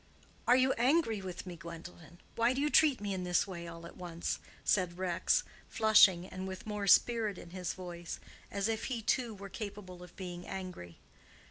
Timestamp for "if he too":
8.67-9.35